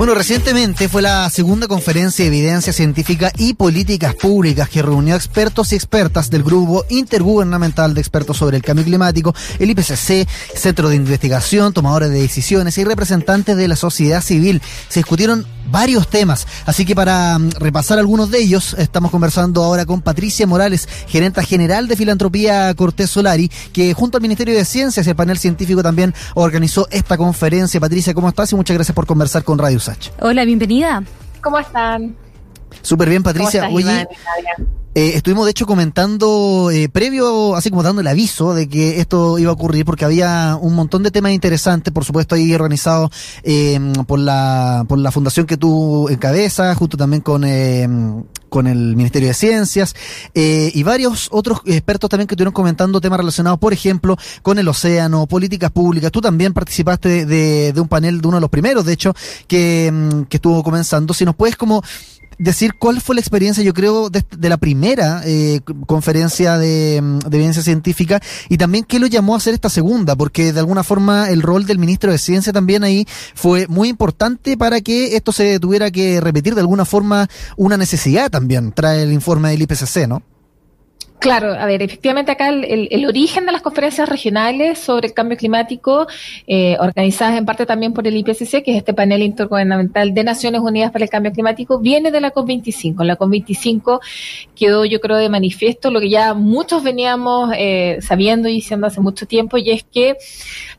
Bueno, 0.00 0.14
recientemente 0.14 0.88
fue 0.88 1.02
la 1.02 1.28
segunda 1.28 1.68
conferencia 1.68 2.24
de 2.24 2.30
evidencia 2.34 2.72
científica 2.72 3.30
y 3.36 3.52
políticas 3.52 4.14
públicas 4.14 4.66
que 4.70 4.80
reunió 4.80 5.14
expertos 5.14 5.72
y 5.72 5.74
expertas 5.74 6.30
del 6.30 6.42
grupo 6.42 6.86
intergubernamental 6.88 7.92
de 7.92 8.00
expertos 8.00 8.38
sobre 8.38 8.56
el 8.56 8.62
cambio 8.62 8.86
climático, 8.86 9.34
el 9.58 9.68
IPCC, 9.68 10.26
Centro 10.54 10.88
de 10.88 10.96
Investigación, 10.96 11.74
tomadores 11.74 12.08
de 12.08 12.22
decisiones 12.22 12.78
y 12.78 12.84
representantes 12.84 13.58
de 13.58 13.68
la 13.68 13.76
sociedad 13.76 14.22
civil. 14.22 14.62
Se 14.88 15.00
discutieron 15.00 15.46
varios 15.66 16.08
temas, 16.08 16.46
así 16.66 16.84
que 16.84 16.94
para 16.94 17.38
mm, 17.38 17.50
repasar 17.58 17.98
algunos 17.98 18.30
de 18.30 18.38
ellos, 18.38 18.74
estamos 18.78 19.10
conversando 19.10 19.62
ahora 19.62 19.86
con 19.86 20.00
Patricia 20.00 20.46
Morales, 20.46 20.88
gerenta 21.06 21.42
general 21.42 21.88
de 21.88 21.96
Filantropía 21.96 22.72
Cortés 22.74 23.10
Solari, 23.10 23.50
que 23.72 23.94
junto 23.94 24.18
al 24.18 24.22
Ministerio 24.22 24.54
de 24.54 24.64
Ciencias 24.64 25.06
y 25.06 25.10
el 25.10 25.16
panel 25.16 25.38
científico 25.38 25.82
también 25.82 26.14
organizó 26.34 26.86
esta 26.90 27.16
conferencia. 27.16 27.80
Patricia, 27.80 28.14
¿cómo 28.14 28.28
estás? 28.28 28.52
Y 28.52 28.56
muchas 28.56 28.74
gracias 28.74 28.94
por 28.94 29.06
conversar 29.06 29.44
con 29.44 29.58
Radio 29.58 29.80
Hola, 30.20 30.44
bienvenida. 30.44 31.02
¿Cómo 31.42 31.58
están? 31.58 32.14
Súper 32.82 33.08
bien, 33.08 33.22
Patricia. 33.22 33.68
Oye, 33.70 34.06
eh, 34.94 35.12
estuvimos 35.14 35.44
de 35.44 35.52
hecho 35.52 35.66
comentando 35.66 36.70
eh, 36.72 36.88
previo, 36.88 37.54
así 37.54 37.70
como 37.70 37.82
dando 37.82 38.00
el 38.00 38.06
aviso 38.06 38.54
de 38.54 38.68
que 38.68 39.00
esto 39.00 39.38
iba 39.38 39.50
a 39.50 39.54
ocurrir, 39.54 39.84
porque 39.84 40.04
había 40.04 40.56
un 40.60 40.74
montón 40.74 41.02
de 41.02 41.10
temas 41.10 41.32
interesantes, 41.32 41.92
por 41.92 42.04
supuesto 42.04 42.34
ahí 42.34 42.52
organizados 42.54 43.10
eh, 43.42 43.78
por 44.06 44.18
la 44.18 44.84
por 44.88 44.98
la 44.98 45.12
fundación 45.12 45.46
que 45.46 45.56
tú 45.56 46.08
encabezas, 46.08 46.76
junto 46.76 46.96
también 46.96 47.22
con 47.22 47.44
con 48.50 48.66
el 48.66 48.96
Ministerio 48.96 49.28
de 49.28 49.34
Ciencias 49.34 49.94
eh, 50.34 50.70
y 50.74 50.82
varios 50.82 51.28
otros 51.30 51.60
expertos 51.64 52.10
también 52.10 52.26
que 52.26 52.34
estuvieron 52.34 52.52
comentando 52.52 53.00
temas 53.00 53.18
relacionados, 53.18 53.58
por 53.58 53.72
ejemplo, 53.72 54.18
con 54.42 54.58
el 54.58 54.68
océano, 54.68 55.26
políticas 55.26 55.70
públicas. 55.70 56.12
Tú 56.12 56.20
también 56.20 56.52
participaste 56.52 57.24
de, 57.24 57.72
de 57.72 57.80
un 57.80 57.88
panel 57.88 58.20
de 58.20 58.28
uno 58.28 58.36
de 58.36 58.40
los 58.42 58.50
primeros, 58.50 58.84
de 58.84 58.92
hecho, 58.92 59.14
que, 59.46 59.90
mm, 59.90 60.22
que 60.24 60.36
estuvo 60.36 60.62
comenzando. 60.62 61.14
Si 61.14 61.24
nos 61.24 61.36
puedes 61.36 61.56
como 61.56 61.82
decir 62.40 62.74
cuál 62.74 63.00
fue 63.00 63.14
la 63.14 63.20
experiencia, 63.20 63.62
yo 63.62 63.74
creo, 63.74 64.08
de, 64.10 64.24
la 64.48 64.56
primera 64.56 65.22
eh, 65.24 65.60
conferencia 65.86 66.58
de, 66.58 67.00
de, 67.28 67.36
evidencia 67.36 67.62
científica 67.62 68.20
y 68.48 68.56
también 68.56 68.84
qué 68.84 68.98
lo 68.98 69.06
llamó 69.06 69.34
a 69.34 69.36
hacer 69.36 69.54
esta 69.54 69.68
segunda, 69.68 70.16
porque 70.16 70.52
de 70.52 70.60
alguna 70.60 70.82
forma 70.82 71.28
el 71.28 71.42
rol 71.42 71.66
del 71.66 71.78
ministro 71.78 72.10
de 72.10 72.18
Ciencia 72.18 72.52
también 72.52 72.82
ahí 72.82 73.06
fue 73.34 73.66
muy 73.68 73.88
importante 73.88 74.56
para 74.56 74.80
que 74.80 75.16
esto 75.16 75.32
se 75.32 75.60
tuviera 75.60 75.90
que 75.90 76.20
repetir 76.20 76.54
de 76.54 76.62
alguna 76.62 76.84
forma 76.84 77.28
una 77.56 77.76
necesidad 77.76 78.30
también, 78.30 78.72
trae 78.72 79.02
el 79.02 79.12
informe 79.12 79.50
del 79.50 79.62
IPCC, 79.62 80.08
¿no? 80.08 80.22
Claro, 81.20 81.52
a 81.52 81.66
ver, 81.66 81.82
efectivamente 81.82 82.32
acá 82.32 82.48
el, 82.48 83.04
origen 83.06 83.44
de 83.44 83.52
las 83.52 83.60
conferencias 83.60 84.08
regionales 84.08 84.78
sobre 84.78 85.08
el 85.08 85.12
cambio 85.12 85.36
climático, 85.36 86.06
eh, 86.46 86.78
organizadas 86.80 87.36
en 87.36 87.44
parte 87.44 87.66
también 87.66 87.92
por 87.92 88.06
el 88.06 88.16
IPCC, 88.16 88.62
que 88.64 88.70
es 88.70 88.78
este 88.78 88.94
panel 88.94 89.20
intergubernamental 89.20 90.14
de 90.14 90.24
Naciones 90.24 90.62
Unidas 90.62 90.90
para 90.90 91.04
el 91.04 91.10
Cambio 91.10 91.30
Climático, 91.30 91.78
viene 91.78 92.10
de 92.10 92.22
la 92.22 92.32
COP25. 92.32 93.04
La 93.04 93.18
COP25 93.18 94.00
quedó, 94.54 94.86
yo 94.86 94.98
creo, 94.98 95.18
de 95.18 95.28
manifiesto 95.28 95.90
lo 95.90 96.00
que 96.00 96.08
ya 96.08 96.32
muchos 96.32 96.82
veníamos 96.82 97.52
eh, 97.54 97.98
sabiendo 98.00 98.48
y 98.48 98.54
diciendo 98.54 98.86
hace 98.86 99.02
mucho 99.02 99.26
tiempo, 99.26 99.58
y 99.58 99.72
es 99.72 99.84
que 99.84 100.16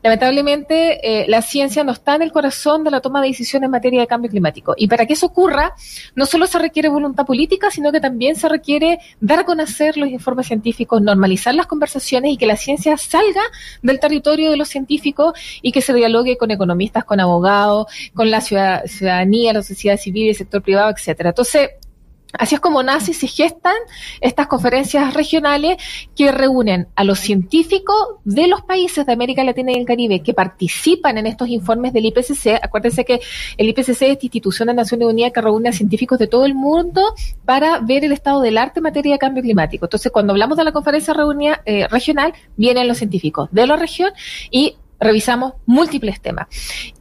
lamentablemente 0.02 1.22
eh, 1.22 1.26
la 1.28 1.42
ciencia 1.42 1.84
no 1.84 1.92
está 1.92 2.16
en 2.16 2.22
el 2.22 2.32
corazón 2.32 2.82
de 2.82 2.90
la 2.90 3.00
toma 3.00 3.22
de 3.22 3.28
decisiones 3.28 3.66
en 3.66 3.70
materia 3.70 4.00
de 4.00 4.08
cambio 4.08 4.28
climático. 4.28 4.74
Y 4.76 4.88
para 4.88 5.06
que 5.06 5.12
eso 5.12 5.26
ocurra, 5.26 5.76
no 6.16 6.26
solo 6.26 6.48
se 6.48 6.58
requiere 6.58 6.88
voluntad 6.88 7.24
política, 7.24 7.70
sino 7.70 7.92
que 7.92 8.00
también 8.00 8.34
se 8.34 8.48
requiere 8.48 8.98
dar 9.20 9.38
a 9.38 9.44
conocer 9.44 9.96
los 9.96 10.08
informes 10.08 10.31
científicos, 10.42 11.02
normalizar 11.02 11.54
las 11.54 11.66
conversaciones 11.66 12.32
y 12.32 12.36
que 12.36 12.46
la 12.46 12.56
ciencia 12.56 12.96
salga 12.96 13.42
del 13.82 14.00
territorio 14.00 14.50
de 14.50 14.56
los 14.56 14.68
científicos 14.68 15.34
y 15.60 15.72
que 15.72 15.82
se 15.82 15.92
dialogue 15.92 16.36
con 16.36 16.50
economistas, 16.50 17.04
con 17.04 17.20
abogados, 17.20 17.86
con 18.14 18.30
la 18.30 18.40
ciudadanía, 18.40 19.52
la 19.52 19.62
sociedad 19.62 19.98
civil, 19.98 20.28
el 20.28 20.34
sector 20.34 20.62
privado, 20.62 20.90
etcétera. 20.90 21.30
Entonces, 21.30 21.70
Así 22.38 22.54
es 22.54 22.60
como 22.60 22.82
nace 22.82 23.10
y 23.10 23.14
se 23.14 23.26
gestan 23.26 23.74
estas 24.20 24.46
conferencias 24.46 25.14
regionales 25.14 25.76
que 26.16 26.32
reúnen 26.32 26.88
a 26.94 27.04
los 27.04 27.18
científicos 27.18 27.96
de 28.24 28.46
los 28.46 28.62
países 28.62 29.04
de 29.04 29.12
América 29.12 29.44
Latina 29.44 29.72
y 29.72 29.76
el 29.76 29.86
Caribe 29.86 30.22
que 30.22 30.34
participan 30.34 31.18
en 31.18 31.26
estos 31.26 31.48
informes 31.48 31.92
del 31.92 32.06
IPCC. 32.06 32.58
Acuérdense 32.62 33.04
que 33.04 33.20
el 33.56 33.68
IPCC 33.68 33.88
es 33.88 34.02
esta 34.02 34.26
institución 34.26 34.68
de 34.68 34.74
Naciones 34.74 35.08
Unidas 35.08 35.32
que 35.32 35.40
reúne 35.40 35.68
a 35.68 35.72
científicos 35.72 36.18
de 36.18 36.26
todo 36.26 36.46
el 36.46 36.54
mundo 36.54 37.02
para 37.44 37.80
ver 37.80 38.04
el 38.04 38.12
estado 38.12 38.40
del 38.40 38.58
arte 38.58 38.80
en 38.80 38.84
materia 38.84 39.12
de 39.12 39.18
cambio 39.18 39.42
climático. 39.42 39.86
Entonces, 39.86 40.10
cuando 40.10 40.32
hablamos 40.32 40.56
de 40.56 40.64
la 40.64 40.72
conferencia 40.72 41.14
eh, 41.64 41.86
regional, 41.88 42.32
vienen 42.56 42.88
los 42.88 42.98
científicos 42.98 43.48
de 43.52 43.66
la 43.66 43.76
región 43.76 44.10
y 44.50 44.76
revisamos 45.02 45.54
múltiples 45.66 46.20
temas. 46.20 46.46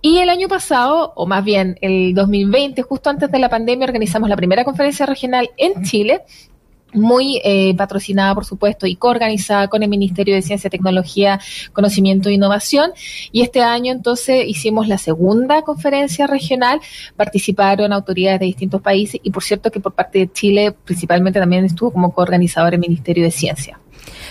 Y 0.01 0.17
el 0.17 0.29
año 0.29 0.47
pasado, 0.47 1.13
o 1.15 1.25
más 1.25 1.43
bien 1.43 1.77
el 1.81 2.13
2020, 2.13 2.81
justo 2.81 3.09
antes 3.09 3.31
de 3.31 3.39
la 3.39 3.49
pandemia, 3.49 3.85
organizamos 3.85 4.29
la 4.29 4.35
primera 4.35 4.63
conferencia 4.63 5.05
regional 5.05 5.49
en 5.57 5.83
Chile, 5.83 6.21
muy 6.93 7.41
eh, 7.43 7.73
patrocinada, 7.75 8.35
por 8.35 8.45
supuesto, 8.45 8.87
y 8.87 8.95
coorganizada 8.95 9.67
con 9.67 9.83
el 9.83 9.89
Ministerio 9.89 10.35
de 10.35 10.41
Ciencia, 10.41 10.69
Tecnología, 10.69 11.39
Conocimiento 11.73 12.29
e 12.29 12.33
Innovación. 12.33 12.91
Y 13.31 13.41
este 13.41 13.61
año, 13.61 13.91
entonces, 13.91 14.45
hicimos 14.47 14.87
la 14.87 14.97
segunda 14.97 15.61
conferencia 15.61 16.27
regional. 16.27 16.81
Participaron 17.15 17.93
autoridades 17.93 18.39
de 18.39 18.47
distintos 18.47 18.81
países 18.81 19.19
y, 19.23 19.31
por 19.31 19.43
cierto, 19.43 19.71
que 19.71 19.79
por 19.79 19.93
parte 19.93 20.19
de 20.19 20.31
Chile, 20.31 20.73
principalmente, 20.83 21.39
también 21.39 21.65
estuvo 21.65 21.91
como 21.91 22.13
coorganizador 22.13 22.73
el 22.73 22.79
Ministerio 22.79 23.23
de 23.23 23.31
Ciencia. 23.31 23.80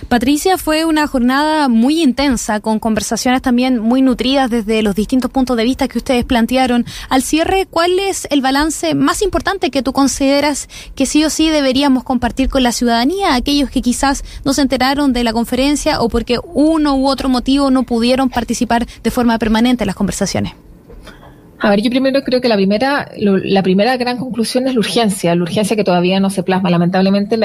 Patricia, 0.09 0.59
fue 0.59 0.85
una 0.85 1.07
jornada 1.07 1.69
muy 1.69 2.03
intensa, 2.03 2.61
con 2.61 2.79
conversaciones 2.79 3.43
también 3.43 3.79
muy 3.79 4.03
nutridas 4.03 4.51
desde 4.51 4.83
los 4.83 4.95
distintos 4.95 5.31
puntos 5.31 5.57
de 5.57 5.65
vista 5.65 5.89
que 5.89 5.99
ustedes 5.99 6.25
plantearon. 6.25 6.85
Al 7.09 7.23
cierre, 7.23 7.67
¿cuál 7.67 7.99
es 7.99 8.27
el 8.31 8.41
balance 8.41 8.95
más 8.95 9.23
importante 9.23 9.71
que 9.71 9.83
tú 9.83 9.93
consideras 9.93 10.69
que 10.95 11.07
sí 11.07 11.25
o 11.25 11.31
sí 11.31 11.49
deberíamos 11.49 12.05
compartir 12.05 12.49
con 12.49 12.63
la 12.63 12.73
ciudadanía, 12.73 13.35
aquellos 13.35 13.71
que 13.71 13.83
quizás 13.83 14.25
no 14.45 14.53
se 14.53 14.63
enteraron 14.63 15.13
de 15.13 15.25
la 15.25 15.33
conferencia 15.33 16.01
o 16.01 16.09
porque 16.09 16.39
uno 16.43 16.97
u 16.97 17.07
otro 17.07 17.29
motivo 17.29 17.71
no 17.71 17.85
pudieron 17.85 18.31
participar 18.31 18.87
de 18.87 19.11
forma 19.11 19.39
permanente 19.39 19.85
en 19.85 19.89
las 19.89 19.97
conversaciones? 19.97 20.55
A 21.63 21.69
ver, 21.69 21.83
yo 21.83 21.91
primero 21.91 22.23
creo 22.23 22.41
que 22.41 22.49
la 22.49 22.57
primera, 22.57 23.11
la 23.19 23.63
primera 23.63 23.95
gran 23.99 24.17
conclusión 24.17 24.67
es 24.67 24.73
la 24.73 24.81
urgencia, 24.81 25.35
la 25.35 25.43
urgencia 25.43 25.77
que 25.77 25.85
todavía 25.85 26.19
no 26.19 26.31
se 26.31 26.43
plasma. 26.43 26.71
Lamentablemente, 26.71 27.39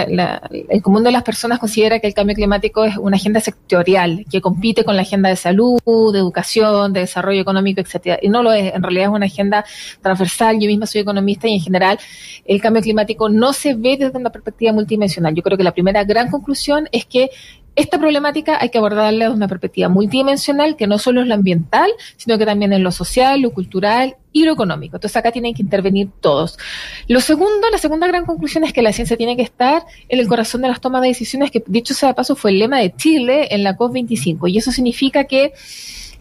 el 0.70 0.81
común 0.81 1.03
de 1.03 1.12
las 1.12 1.24
personas 1.24 1.59
considera 1.59 2.00
que 2.00 2.08
el 2.08 2.14
cambio 2.14 2.34
climático 2.34 2.86
es 2.86 2.96
una 2.96 3.18
agenda 3.18 3.42
sectorial, 3.42 4.25
que 4.31 4.40
compite 4.40 4.86
con 4.86 4.96
la 4.96 5.02
agenda 5.02 5.28
de 5.28 5.36
salud, 5.36 5.81
de 6.14 6.20
educación, 6.20 6.94
de 6.94 7.02
desarrollo 7.02 7.42
económico, 7.42 7.81
etcétera. 7.81 8.18
Y 8.22 8.30
no 8.30 8.42
lo 8.42 8.54
es, 8.54 8.74
en 8.74 8.84
realidad 8.84 9.08
es 9.08 9.12
una 9.12 9.25
agenda 9.25 9.66
transversal. 10.02 10.59
Yo 10.62 10.68
misma 10.68 10.86
soy 10.86 11.02
economista 11.02 11.50
y 11.50 11.56
en 11.56 11.62
general 11.62 12.00
el 12.46 12.62
cambio 12.62 12.81
climático 12.81 13.28
no 13.28 13.52
se 13.52 13.74
ve 13.74 13.98
desde 13.98 14.18
una 14.18 14.30
perspectiva 14.30 14.72
multidimensional. 14.72 15.36
Yo 15.36 15.44
creo 15.44 15.58
que 15.58 15.64
la 15.64 15.74
primera 15.74 16.06
gran 16.06 16.31
conclusión 16.31 16.88
es 16.94 17.04
que 17.06 17.31
esta 17.75 18.00
problemática 18.00 18.58
hay 18.59 18.69
que 18.69 18.78
abordarla 18.78 19.25
desde 19.25 19.36
una 19.36 19.47
perspectiva 19.47 19.90
multidimensional, 19.90 20.75
que 20.75 20.88
no 20.88 20.97
solo 20.97 21.22
es 21.22 21.28
lo 21.28 21.34
ambiental, 21.34 21.91
sino 22.18 22.38
que 22.38 22.46
también 22.46 22.72
es 22.74 22.80
lo 22.80 22.91
social, 22.91 23.41
lo 23.41 23.52
cultural 23.52 24.16
y 24.31 24.46
lo 24.46 24.53
económico. 24.53 24.97
Entonces 24.97 25.18
acá 25.18 25.31
tienen 25.31 25.53
que 25.53 25.62
intervenir 25.62 26.09
todos. 26.22 26.58
Lo 27.08 27.22
segundo, 27.22 27.69
la 27.72 27.78
segunda 27.78 28.08
gran 28.08 28.25
conclusión 28.25 28.63
es 28.63 28.74
que 28.74 28.81
la 28.81 28.94
ciencia 28.94 29.18
tiene 29.18 29.36
que 29.36 29.44
estar 29.44 29.84
en 30.08 30.19
el 30.19 30.28
corazón 30.28 30.62
de 30.62 30.69
las 30.69 30.80
tomas 30.80 31.02
de 31.02 31.09
decisiones, 31.09 31.52
que 31.52 31.63
dicho 31.68 31.94
sea 31.94 32.09
de 32.09 32.16
paso 32.16 32.36
fue 32.36 32.52
el 32.52 32.59
lema 32.59 32.80
de 32.80 32.94
Chile 32.96 33.47
en 33.52 33.63
la 33.63 33.78
COP25. 33.78 34.50
Y 34.50 34.57
eso 34.57 34.72
significa 34.72 35.25
que 35.25 35.53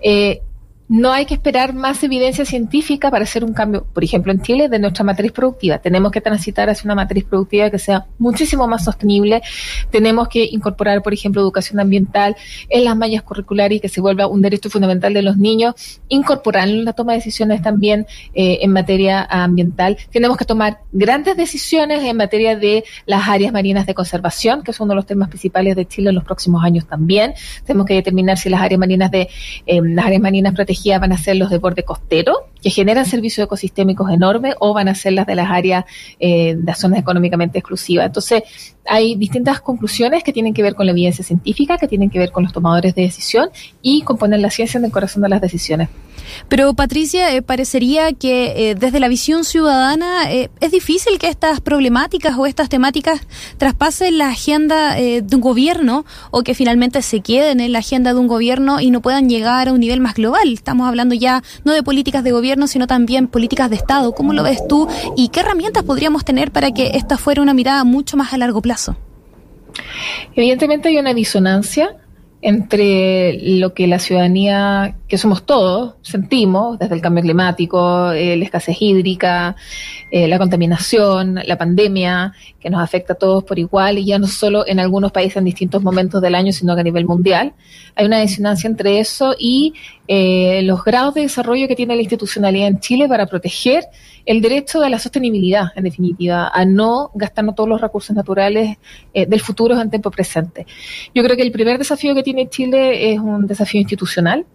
eh, 0.01 0.43
no 0.89 1.13
hay 1.13 1.25
que 1.25 1.35
esperar 1.35 1.73
más 1.73 2.03
evidencia 2.05 2.45
científica 2.45 3.11
para 3.11 3.25
hacer 3.25 3.43
un 3.43 3.55
cambio, 3.55 3.87
por 3.93 4.05
ejemplo, 4.05 4.33
en 4.33 4.43
Chile, 4.43 4.69
de 4.69 4.79
nuestra 4.79 5.03
matriz 5.03 5.33
productiva. 5.33 5.79
Tenemos 5.79 6.13
que 6.13 6.21
transitar 6.21 6.69
hacia 6.69 6.87
una 6.87 6.95
matriz 6.95 7.25
productiva 7.25 7.71
que 7.71 7.79
sea 7.79 8.07
muchísimo 8.19 8.67
más 8.67 8.85
sostenible. 8.85 9.43
Tenemos 9.91 10.29
que 10.29 10.45
incorporar, 10.45 11.03
por 11.03 11.15
ejemplo, 11.15 11.41
educación 11.41 11.81
ambiental 11.81 12.37
en 12.69 12.85
las 12.85 12.97
mallas 12.97 13.23
curriculares 13.23 13.79
y 13.79 13.81
que 13.81 13.89
se 13.89 14.03
vuelva 14.03 14.27
un 14.27 14.43
derecho 14.43 14.69
fundamental 14.69 15.15
de 15.15 15.23
los 15.23 15.39
niños. 15.39 16.01
Incorporar 16.09 16.69
en 16.69 16.85
la 16.85 16.93
toma 16.93 17.13
de 17.13 17.19
decisiones 17.19 17.63
también 17.63 18.07
eh, 18.35 18.59
en 18.61 18.71
materia 18.71 19.27
ambiental. 19.31 19.97
Tenemos 20.11 20.37
que 20.37 20.45
tomar 20.45 20.81
grandes 20.93 21.37
decisiones 21.37 22.05
en 22.05 22.17
materia 22.17 22.57
de 22.57 22.85
las 23.07 23.27
áreas 23.27 23.55
marinas 23.55 23.87
de 23.87 23.95
conservación, 23.95 24.63
que 24.63 24.73
es 24.73 24.81
uno 24.81 24.91
de 24.91 24.97
los 24.97 25.07
temas 25.07 25.29
principales 25.29 25.77
de 25.77 25.87
Chile 25.87 26.11
en 26.11 26.15
los 26.15 26.25
próximos 26.25 26.63
años 26.63 26.87
también. 26.87 27.33
Tenemos 27.65 27.87
que 27.87 27.95
determinar 27.95 28.37
si 28.37 28.51
las 28.51 28.61
áreas 28.61 28.79
marinas 28.79 29.11
de 29.11 29.29
eh, 29.65 29.81
las 29.83 30.05
áreas 30.05 30.21
marinas 30.21 30.53
protegidas 30.55 30.74
van 30.99 31.13
a 31.13 31.19
ser 31.19 31.37
los 31.37 31.51
de 31.51 31.59
borde 31.59 31.83
costero, 31.83 32.35
que 32.63 32.71
generan 32.71 33.07
servicios 33.07 33.45
ecosistémicos 33.45 34.11
enormes, 34.11 34.55
o 34.59 34.73
van 34.75 34.89
a 34.89 34.95
ser 34.95 35.13
las 35.13 35.27
de 35.27 35.35
las 35.35 35.51
áreas 35.51 35.85
eh, 36.21 36.55
de 36.55 36.63
las 36.63 36.79
zonas 36.79 36.99
económicamente 36.99 37.59
exclusivas. 37.59 38.07
Entonces, 38.07 38.43
hay 38.87 39.15
distintas 39.17 39.61
conclusiones 39.61 40.23
que 40.23 40.33
tienen 40.33 40.55
que 40.55 40.63
ver 40.63 40.75
con 40.75 40.87
la 40.87 40.93
evidencia 40.93 41.25
científica, 41.25 41.79
que 41.79 41.89
tienen 41.89 42.11
que 42.11 42.19
ver 42.19 42.33
con 42.33 42.45
los 42.45 42.53
tomadores 42.53 42.95
de 42.95 43.03
decisión 43.03 43.51
y 43.83 44.03
con 44.03 44.17
poner 44.17 44.41
la 44.41 44.51
ciencia 44.51 44.79
en 44.79 44.85
el 44.85 44.93
corazón 44.93 45.23
de 45.23 45.29
las 45.29 45.41
decisiones. 45.41 45.89
Pero 46.49 46.75
Patricia, 46.75 47.35
eh, 47.35 47.43
parecería 47.43 48.13
que 48.13 48.71
eh, 48.71 48.75
desde 48.75 49.01
la 49.01 49.09
visión 49.09 49.45
ciudadana 49.45 50.31
eh, 50.33 50.51
es 50.61 50.71
difícil 50.71 51.19
que 51.19 51.29
estas 51.29 51.61
problemáticas 51.61 52.37
o 52.39 52.47
estas 52.47 52.69
temáticas 52.69 53.21
traspasen 53.59 54.19
la 54.19 54.29
agenda 54.29 54.95
de 54.95 55.25
un 55.33 55.41
gobierno 55.41 56.05
o 56.31 56.43
que 56.43 56.55
finalmente 56.55 57.03
se 57.03 57.21
queden 57.21 57.61
en 57.61 57.73
la 57.73 57.81
agenda 57.81 58.13
de 58.15 58.21
un 58.21 58.27
gobierno 58.27 58.81
y 58.81 58.91
no 58.91 59.01
puedan 59.01 59.29
llegar 59.29 59.69
a 59.69 59.73
un 59.73 59.81
nivel 59.81 60.01
más 60.01 60.15
global. 60.15 60.53
Estamos 60.53 60.89
hablando 60.89 61.15
ya 61.15 61.43
no 61.65 61.73
de 61.73 61.83
políticas 61.83 62.25
de 62.25 62.33
gobierno, 62.33 62.67
sino 62.67 62.87
también 62.87 63.29
políticas 63.29 63.71
de 63.71 63.77
Estado. 63.77 64.13
¿Cómo 64.13 64.33
lo 64.33 64.43
ves 64.43 64.67
tú 64.69 64.89
y 65.17 65.29
qué 65.29 65.41
herramientas 65.41 65.83
podríamos 65.83 66.25
tener 66.25 66.51
para 66.51 66.73
que 66.73 66.93
esta 66.95 67.19
fuera 67.19 67.43
una 67.43 67.55
mirada 67.55 67.85
mucho 67.85 68.17
más 68.17 68.33
a 68.33 68.39
largo 68.39 68.63
plazo? 68.63 68.97
Evidentemente 70.35 70.89
hay 70.89 70.99
una 70.99 71.15
disonancia 71.15 71.97
entre 72.47 73.39
lo 73.59 73.73
que 73.73 73.87
la 73.87 73.99
ciudadanía, 73.99 74.97
que 75.09 75.17
somos 75.17 75.47
todos, 75.47 75.95
sentimos, 76.03 76.79
desde 76.79 76.95
el 76.95 77.01
cambio 77.01 77.23
climático, 77.23 78.13
eh, 78.13 78.37
la 78.37 78.45
escasez 78.45 78.77
hídrica, 78.81 79.57
eh, 80.11 80.29
la 80.29 80.37
contaminación, 80.37 81.41
la 81.43 81.57
pandemia, 81.57 82.35
que 82.61 82.69
nos 82.69 82.83
afecta 82.83 83.15
a 83.15 83.17
todos 83.17 83.45
por 83.45 83.59
igual, 83.59 83.97
y 83.97 84.05
ya 84.05 84.19
no 84.19 84.27
solo 84.27 84.67
en 84.67 84.79
algunos 84.79 85.11
países 85.11 85.39
en 85.39 85.47
distintos 85.47 85.83
momentos 85.83 86.21
del 86.21 86.35
año, 86.35 86.53
sino 86.53 86.75
que 86.75 86.83
a 86.83 86.85
nivel 86.85 87.07
mundial. 87.07 87.55
Hay 87.97 88.07
una 88.07 88.21
disonancia 88.21 88.69
entre 88.69 88.99
eso 88.99 89.35
y 89.39 89.75
eh, 90.09 90.63
los 90.65 90.83
grados 90.85 91.15
de 91.15 91.23
desarrollo 91.23 91.69
que 91.69 91.77
tiene 91.77 91.95
la 91.95 92.03
institucionalidad 92.03 92.69
en 92.69 92.81
Chile 92.81 93.09
para 93.09 93.27
proteger 93.27 93.85
el 94.27 94.41
derecho 94.41 94.81
de 94.81 94.91
la 94.91 94.99
sostenibilidad, 94.99 95.67
en 95.77 95.85
definitiva, 95.85 96.49
a 96.49 96.65
no 96.65 97.11
gastarnos 97.15 97.55
todos 97.55 97.69
los 97.69 97.81
recursos 97.81 98.15
naturales 98.17 98.79
eh, 99.13 99.27
del 99.27 99.41
futuro 99.41 99.79
en 99.81 99.91
tiempo 99.91 100.11
presente. 100.11 100.67
Yo 101.15 101.23
creo 101.23 101.37
que 101.37 101.43
el 101.43 101.53
primer 101.53 101.79
desafío 101.79 102.15
que 102.15 102.23
tiene 102.23 102.49
Chile 102.49 103.13
es 103.13 103.21
un 103.21 103.47
desafío 103.47 103.81
institucional, 103.81 104.47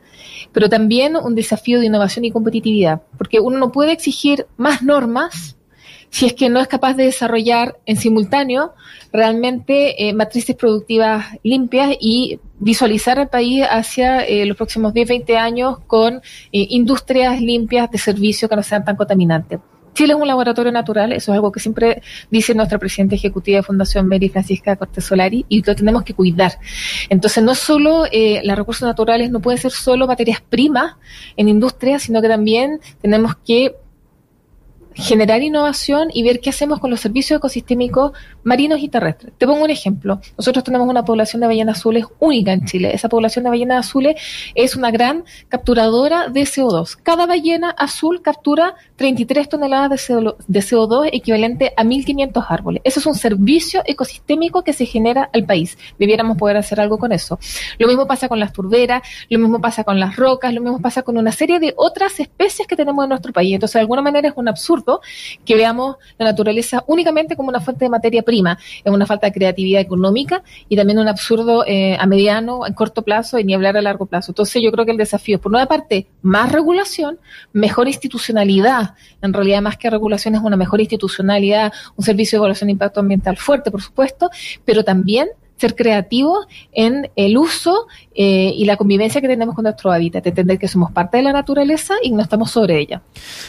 pero 0.51 0.69
también 0.69 1.15
un 1.15 1.35
desafío 1.35 1.79
de 1.79 1.85
innovación 1.85 2.25
y 2.25 2.31
competitividad, 2.31 3.01
porque 3.17 3.39
uno 3.39 3.57
no 3.57 3.71
puede 3.71 3.91
exigir 3.91 4.47
más 4.57 4.81
normas 4.81 5.58
si 6.09 6.25
es 6.25 6.33
que 6.33 6.49
no 6.49 6.59
es 6.59 6.67
capaz 6.67 6.95
de 6.95 7.05
desarrollar 7.05 7.77
en 7.85 7.97
simultáneo 7.97 8.73
realmente 9.11 10.07
eh, 10.07 10.13
matrices 10.13 10.55
productivas 10.55 11.25
limpias 11.43 11.95
y 11.99 12.39
visualizar 12.59 13.19
al 13.19 13.29
país 13.29 13.63
hacia 13.69 14.21
eh, 14.21 14.45
los 14.45 14.57
próximos 14.57 14.93
10, 14.93 15.07
20 15.07 15.37
años 15.37 15.79
con 15.87 16.15
eh, 16.15 16.21
industrias 16.51 17.41
limpias 17.41 17.89
de 17.91 17.97
servicio 17.97 18.49
que 18.49 18.55
no 18.55 18.63
sean 18.63 18.83
tan 18.83 18.95
contaminantes. 18.95 19.59
Chile 19.93 20.13
es 20.13 20.19
un 20.19 20.27
laboratorio 20.27 20.71
natural, 20.71 21.11
eso 21.11 21.31
es 21.31 21.35
algo 21.35 21.51
que 21.51 21.59
siempre 21.59 22.01
dice 22.29 22.53
nuestra 22.53 22.77
presidenta 22.77 23.15
ejecutiva 23.15 23.57
de 23.57 23.63
Fundación 23.63 24.07
Mary 24.07 24.29
Francisca 24.29 24.75
Cortés 24.75 25.03
Solari, 25.03 25.45
y 25.49 25.61
lo 25.61 25.75
tenemos 25.75 26.03
que 26.03 26.13
cuidar. 26.13 26.53
Entonces, 27.09 27.43
no 27.43 27.55
solo 27.55 28.05
eh, 28.11 28.41
los 28.45 28.57
recursos 28.57 28.87
naturales 28.87 29.29
no 29.31 29.41
pueden 29.41 29.59
ser 29.59 29.71
solo 29.71 30.07
materias 30.07 30.41
primas 30.41 30.95
en 31.35 31.49
industria, 31.49 31.99
sino 31.99 32.21
que 32.21 32.27
también 32.27 32.79
tenemos 33.01 33.35
que 33.45 33.75
generar 34.99 35.41
innovación 35.41 36.09
y 36.13 36.23
ver 36.23 36.39
qué 36.39 36.49
hacemos 36.49 36.79
con 36.79 36.91
los 36.91 36.99
servicios 36.99 37.37
ecosistémicos 37.37 38.11
marinos 38.43 38.79
y 38.81 38.89
terrestres. 38.89 39.33
Te 39.37 39.47
pongo 39.47 39.63
un 39.63 39.69
ejemplo. 39.69 40.19
Nosotros 40.37 40.63
tenemos 40.63 40.87
una 40.87 41.05
población 41.05 41.41
de 41.41 41.47
ballenas 41.47 41.79
azules 41.79 42.05
única 42.19 42.53
en 42.53 42.65
Chile. 42.65 42.91
Esa 42.93 43.09
población 43.09 43.43
de 43.43 43.49
ballenas 43.49 43.87
azules 43.87 44.21
es 44.55 44.75
una 44.75 44.91
gran 44.91 45.23
capturadora 45.47 46.27
de 46.29 46.41
CO2. 46.41 46.97
Cada 47.01 47.25
ballena 47.25 47.69
azul 47.71 48.21
captura 48.21 48.75
33 48.97 49.49
toneladas 49.49 50.07
de 50.47 50.59
CO2 50.59 51.09
equivalente 51.11 51.73
a 51.77 51.83
1.500 51.83 52.45
árboles. 52.49 52.81
Eso 52.83 52.99
es 52.99 53.05
un 53.05 53.15
servicio 53.15 53.81
ecosistémico 53.85 54.63
que 54.63 54.73
se 54.73 54.85
genera 54.85 55.29
al 55.33 55.45
país. 55.45 55.77
Debiéramos 55.97 56.37
poder 56.37 56.57
hacer 56.57 56.79
algo 56.79 56.97
con 56.97 57.11
eso. 57.11 57.39
Lo 57.77 57.87
mismo 57.87 58.07
pasa 58.07 58.27
con 58.27 58.39
las 58.39 58.51
turberas, 58.53 59.01
lo 59.29 59.39
mismo 59.39 59.61
pasa 59.61 59.83
con 59.83 59.99
las 59.99 60.15
rocas, 60.15 60.53
lo 60.53 60.61
mismo 60.61 60.79
pasa 60.79 61.03
con 61.03 61.17
una 61.17 61.31
serie 61.31 61.59
de 61.59 61.73
otras 61.77 62.19
especies 62.19 62.67
que 62.67 62.75
tenemos 62.75 63.03
en 63.05 63.09
nuestro 63.09 63.31
país. 63.31 63.53
Entonces, 63.53 63.75
de 63.75 63.81
alguna 63.81 64.01
manera 64.01 64.27
es 64.27 64.33
un 64.35 64.47
absurdo 64.47 64.88
que 65.45 65.55
veamos 65.55 65.97
la 66.17 66.25
naturaleza 66.25 66.83
únicamente 66.87 67.35
como 67.35 67.49
una 67.49 67.59
fuente 67.59 67.85
de 67.85 67.89
materia 67.89 68.23
prima. 68.23 68.57
Es 68.83 68.91
una 68.91 69.05
falta 69.05 69.27
de 69.27 69.33
creatividad 69.33 69.81
económica 69.81 70.43
y 70.67 70.75
también 70.75 70.99
un 70.99 71.07
absurdo 71.07 71.63
eh, 71.65 71.97
a 71.99 72.05
mediano, 72.05 72.65
en 72.65 72.73
corto 72.73 73.01
plazo 73.01 73.39
y 73.39 73.43
ni 73.43 73.53
hablar 73.53 73.77
a 73.77 73.81
largo 73.81 74.05
plazo. 74.05 74.31
Entonces, 74.31 74.61
yo 74.61 74.71
creo 74.71 74.85
que 74.85 74.91
el 74.91 74.97
desafío 74.97 75.35
es, 75.37 75.41
por 75.41 75.51
una 75.51 75.65
parte, 75.65 76.07
más 76.21 76.51
regulación, 76.51 77.19
mejor 77.53 77.87
institucionalidad 77.87 78.95
en 79.21 79.33
realidad 79.33 79.61
más 79.61 79.77
que 79.77 79.89
regulación 79.89 80.35
es 80.35 80.41
una 80.41 80.57
mejor 80.57 80.79
institucionalidad, 80.79 81.73
un 81.95 82.05
servicio 82.05 82.37
de 82.37 82.41
evaluación 82.41 82.67
de 82.67 82.73
impacto 82.73 82.99
ambiental 82.99 83.37
fuerte, 83.37 83.71
por 83.71 83.81
supuesto, 83.81 84.29
pero 84.65 84.83
también 84.83 85.29
ser 85.59 85.75
creativos 85.75 86.47
en 86.71 87.09
el 87.15 87.37
uso 87.37 87.87
eh, 88.15 88.53
y 88.55 88.65
la 88.65 88.77
convivencia 88.77 89.21
que 89.21 89.27
tenemos 89.27 89.55
con 89.55 89.63
nuestro 89.63 89.91
hábitat, 89.91 90.25
entender 90.25 90.57
que 90.57 90.67
somos 90.67 90.91
parte 90.91 91.17
de 91.17 91.23
la 91.23 91.33
naturaleza 91.33 91.95
y 92.01 92.11
no 92.11 92.21
estamos 92.21 92.51
sobre 92.51 92.79
ella. 92.79 93.01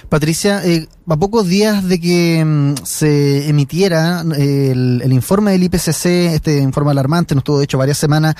Patricia, 0.08 0.60
eh, 0.64 0.86
a 1.06 1.16
pocos 1.16 1.46
días 1.46 1.88
de 1.88 2.00
que 2.00 2.44
mm, 2.44 2.74
se 2.84 3.48
emitiera 3.48 4.22
eh, 4.36 4.70
el, 4.72 5.12
informe 5.12 5.52
del 5.52 5.64
IPCC, 5.64 6.34
este 6.34 6.58
informe 6.58 6.90
alarmante, 6.90 7.34
nos 7.34 7.42
estuvo 7.42 7.58
de 7.58 7.64
hecho 7.64 7.78
varias 7.78 7.98
semanas 7.98 8.34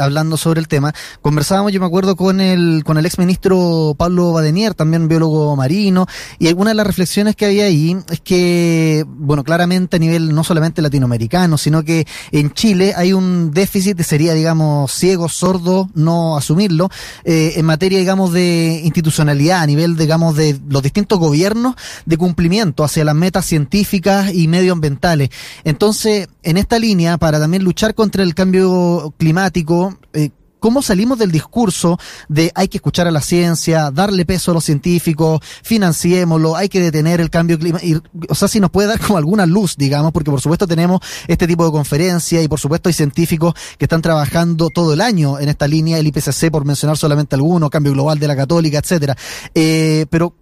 hablando 0.00 0.36
sobre 0.36 0.60
el 0.60 0.68
tema, 0.68 0.92
conversábamos, 1.20 1.72
yo 1.72 1.80
me 1.80 1.86
acuerdo, 1.86 2.16
con 2.16 2.40
el, 2.40 2.82
con 2.84 2.98
el 2.98 3.06
exministro 3.06 3.94
Pablo 3.96 4.32
Badenier, 4.32 4.74
también 4.74 5.08
biólogo 5.08 5.56
marino, 5.56 6.06
y 6.38 6.48
alguna 6.48 6.70
de 6.70 6.76
las 6.76 6.86
reflexiones 6.86 7.36
que 7.36 7.46
había 7.46 7.64
ahí 7.64 7.96
es 8.10 8.20
que, 8.20 9.04
bueno, 9.06 9.44
claramente 9.44 9.96
a 9.96 9.98
nivel 9.98 10.34
no 10.34 10.44
solamente 10.44 10.82
latinoamericano, 10.82 11.58
sino 11.58 11.84
que 11.84 12.06
en 12.32 12.52
Chile 12.52 12.94
hay 12.96 13.05
hay 13.06 13.12
un 13.12 13.52
déficit, 13.52 14.00
sería, 14.02 14.34
digamos, 14.34 14.92
ciego, 14.92 15.28
sordo, 15.28 15.88
no 15.94 16.36
asumirlo, 16.36 16.90
eh, 17.24 17.54
en 17.56 17.64
materia, 17.64 17.98
digamos, 17.98 18.32
de 18.32 18.80
institucionalidad, 18.84 19.62
a 19.62 19.66
nivel, 19.66 19.96
digamos, 19.96 20.36
de 20.36 20.58
los 20.68 20.82
distintos 20.82 21.18
gobiernos, 21.18 21.74
de 22.04 22.16
cumplimiento 22.16 22.84
hacia 22.84 23.04
las 23.04 23.14
metas 23.14 23.46
científicas 23.46 24.32
y 24.34 24.48
medioambientales. 24.48 25.30
Entonces, 25.64 26.28
en 26.42 26.56
esta 26.56 26.78
línea, 26.78 27.16
para 27.18 27.38
también 27.38 27.64
luchar 27.64 27.94
contra 27.94 28.22
el 28.22 28.34
cambio 28.34 29.14
climático, 29.18 29.98
eh, 30.12 30.30
cómo 30.60 30.82
salimos 30.82 31.18
del 31.18 31.30
discurso 31.30 31.98
de 32.28 32.50
hay 32.54 32.68
que 32.68 32.78
escuchar 32.78 33.06
a 33.06 33.10
la 33.10 33.20
ciencia, 33.20 33.90
darle 33.90 34.24
peso 34.24 34.50
a 34.50 34.54
los 34.54 34.64
científicos, 34.64 35.40
financiémoslo, 35.62 36.56
hay 36.56 36.68
que 36.68 36.80
detener 36.80 37.20
el 37.20 37.30
cambio 37.30 37.58
climático. 37.58 38.02
O 38.28 38.34
sea, 38.34 38.48
si 38.48 38.60
nos 38.60 38.70
puede 38.70 38.88
dar 38.88 39.00
como 39.00 39.18
alguna 39.18 39.46
luz, 39.46 39.76
digamos, 39.76 40.12
porque 40.12 40.30
por 40.30 40.40
supuesto 40.40 40.66
tenemos 40.66 41.00
este 41.26 41.46
tipo 41.46 41.64
de 41.64 41.72
conferencias 41.72 42.44
y 42.44 42.48
por 42.48 42.60
supuesto 42.60 42.88
hay 42.88 42.92
científicos 42.92 43.54
que 43.78 43.84
están 43.84 44.02
trabajando 44.02 44.70
todo 44.70 44.92
el 44.92 45.00
año 45.00 45.38
en 45.38 45.48
esta 45.48 45.68
línea, 45.68 45.98
el 45.98 46.06
IPCC 46.06 46.50
por 46.50 46.64
mencionar 46.64 46.96
solamente 46.96 47.36
algunos, 47.36 47.70
cambio 47.70 47.92
global 47.92 48.18
de 48.18 48.28
la 48.28 48.36
católica, 48.36 48.78
etcétera. 48.78 49.16
Eh, 49.54 50.06
pero 50.10 50.34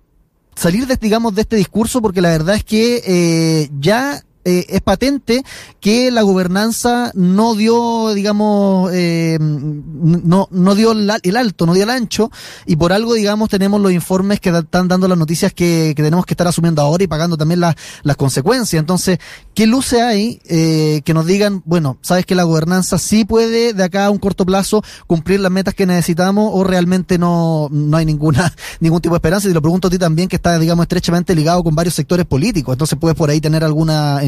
salir 0.55 0.87
de, 0.87 0.97
digamos, 0.97 1.35
de 1.35 1.43
este 1.43 1.57
discurso 1.57 2.01
porque 2.01 2.21
la 2.21 2.31
verdad 2.31 2.57
es 2.57 2.65
que 2.65 3.03
eh, 3.07 3.71
ya 3.79 4.23
eh, 4.45 4.67
es 4.69 4.81
patente 4.81 5.43
que 5.81 6.11
la 6.11 6.23
gobernanza 6.23 7.11
no 7.15 7.55
dio, 7.55 8.15
digamos, 8.15 8.91
eh, 8.93 9.39
no, 9.41 10.49
no 10.51 10.75
dio 10.75 10.93
el 10.93 11.37
alto, 11.37 11.67
no 11.67 11.75
dio 11.75 11.85
el 11.85 11.91
ancho, 11.91 12.31
y 12.67 12.77
por 12.77 12.93
algo, 12.93 13.15
digamos, 13.15 13.49
tenemos 13.49 13.81
los 13.81 13.93
informes 13.93 14.41
que 14.41 14.51
están 14.51 14.89
dando 14.89 15.09
las 15.09 15.19
noticias 15.19 15.53
que, 15.53 15.95
que 15.97 16.03
tenemos 16.03 16.27
que 16.27 16.35
estar 16.35 16.47
asumiendo 16.47 16.83
ahora 16.83 17.05
y 17.05 17.07
pagando 17.07 17.37
también 17.37 17.61
las, 17.61 17.75
las 18.03 18.17
consecuencias. 18.17 18.79
Entonces, 18.79 19.19
¿qué 19.55 19.67
luce 19.67 20.03
hay 20.03 20.41
eh, 20.47 21.03
que 21.05 21.15
nos 21.15 21.27
digan, 21.27 21.63
bueno, 21.65 21.99
sabes 22.03 22.27
que 22.27 22.35
la 22.35 22.45
gobernanza 22.45 22.99
sí 22.99 23.25
puede 23.25 23.73
de 23.73 23.83
acá 23.83 24.07
a 24.07 24.11
un 24.11 24.19
corto 24.19 24.45
plazo 24.45 24.83
cumplir 25.07 25.41
las 25.41 25.51
metas 25.51 25.75
que 25.75 25.87
necesitamos 25.87 26.51
o 26.53 26.65
realmente 26.65 27.19
no, 27.19 27.69
no 27.71 27.97
hay 27.97 28.05
ninguna, 28.05 28.55
ningún 28.81 29.01
tipo 29.01 29.15
de 29.15 29.19
esperanza? 29.19 29.49
Y 29.49 29.53
lo 29.53 29.63
pregunto 29.63 29.89
a 29.89 29.91
ti 29.91 29.99
también, 29.99 30.29
que 30.29 30.37
está, 30.37 30.59
digamos, 30.59 30.85
estrechamente 30.85 31.35
ligado 31.35 31.63
con 31.63 31.75
varios 31.75 31.95
sectores 31.95 32.27
políticos. 32.27 32.75
Entonces, 32.75 32.99
puedes 33.01 33.17
por 33.17 33.31
ahí 33.31 33.41
tener 33.41 33.65
alguna 33.65 34.23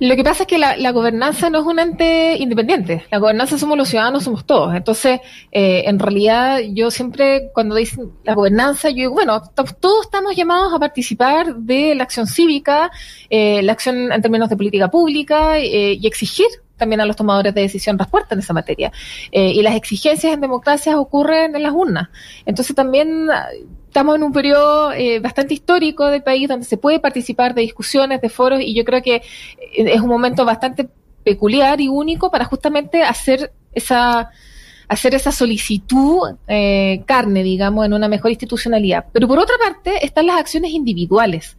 lo 0.00 0.16
que 0.16 0.24
pasa 0.24 0.44
es 0.44 0.46
que 0.46 0.56
la, 0.56 0.92
gobernanza 0.92 1.50
no 1.50 1.58
es 1.58 1.66
un 1.66 1.78
ente 1.78 2.34
independiente. 2.38 3.04
La 3.10 3.18
gobernanza 3.18 3.58
somos 3.58 3.76
los 3.76 3.86
ciudadanos, 3.86 4.24
somos 4.24 4.46
todos. 4.46 4.74
Entonces, 4.74 5.20
eh, 5.52 5.82
en 5.84 5.98
realidad, 5.98 6.60
yo 6.72 6.90
siempre, 6.90 7.50
cuando 7.52 7.74
dicen 7.74 8.10
la 8.24 8.34
gobernanza, 8.34 8.88
yo 8.88 8.96
digo, 8.96 9.12
bueno, 9.12 9.42
todos 9.54 10.06
estamos 10.06 10.34
llamados 10.34 10.72
a 10.72 10.78
participar 10.78 11.54
de 11.54 11.94
la 11.94 12.04
acción 12.04 12.26
cívica, 12.26 12.90
eh, 13.28 13.62
la 13.62 13.72
acción 13.72 14.10
en 14.10 14.22
términos 14.22 14.48
de 14.48 14.56
política 14.56 14.90
pública 14.90 15.58
eh, 15.58 15.98
y 16.00 16.06
exigir 16.06 16.46
también 16.78 17.02
a 17.02 17.04
los 17.04 17.14
tomadores 17.14 17.54
de 17.54 17.60
decisión 17.60 17.98
respuesta 17.98 18.34
en 18.34 18.38
esa 18.38 18.54
materia. 18.54 18.90
y 19.30 19.60
las 19.60 19.74
exigencias 19.74 20.32
en 20.32 20.40
democracias 20.40 20.94
ocurren 20.96 21.54
en 21.54 21.62
las 21.62 21.74
urnas. 21.74 22.08
Entonces, 22.46 22.74
también 22.74 23.28
estamos 23.90 24.14
en 24.14 24.22
un 24.22 24.32
periodo 24.32 24.92
eh, 24.92 25.18
bastante 25.18 25.52
histórico 25.52 26.06
del 26.06 26.22
país 26.22 26.48
donde 26.48 26.64
se 26.64 26.76
puede 26.76 27.00
participar 27.00 27.54
de 27.54 27.62
discusiones, 27.62 28.20
de 28.20 28.28
foros, 28.28 28.60
y 28.60 28.72
yo 28.72 28.84
creo 28.84 29.02
que 29.02 29.16
eh, 29.16 29.22
es 29.76 30.00
un 30.00 30.06
momento 30.06 30.44
bastante 30.44 30.88
peculiar 31.24 31.80
y 31.80 31.88
único 31.88 32.30
para 32.30 32.44
justamente 32.44 33.02
hacer 33.02 33.52
esa 33.72 34.30
hacer 34.86 35.14
esa 35.14 35.30
solicitud 35.30 36.36
eh, 36.48 37.02
carne, 37.06 37.44
digamos, 37.44 37.86
en 37.86 37.92
una 37.92 38.08
mejor 38.08 38.30
institucionalidad. 38.30 39.06
Pero 39.12 39.28
por 39.28 39.38
otra 39.38 39.54
parte 39.62 40.04
están 40.04 40.26
las 40.26 40.40
acciones 40.40 40.72
individuales. 40.72 41.56